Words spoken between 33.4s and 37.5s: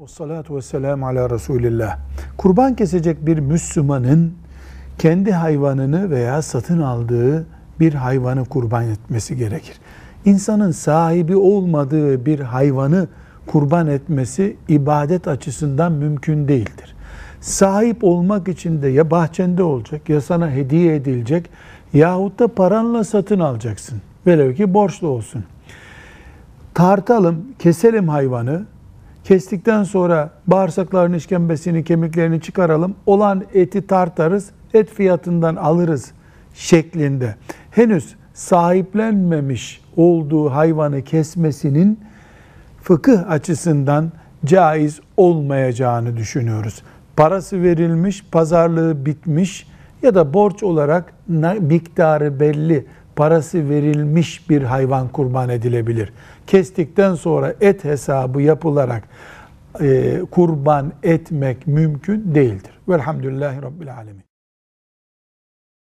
eti tartarız, et fiyatından alırız şeklinde.